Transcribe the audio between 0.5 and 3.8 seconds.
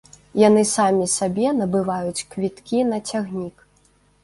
самі сабе набываюць квіткі на цягнік.